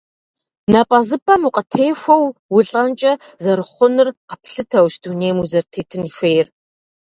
Напӏэзыпӏэм 0.71 1.41
укъытехуэу 1.47 2.25
улӏэнкӏэ 2.55 3.13
зэрыхъунур 3.43 4.09
къэплъытэущ 4.27 4.93
дунейм 5.01 5.37
узэрытетын 5.41 6.03
хуейр. 6.15 6.47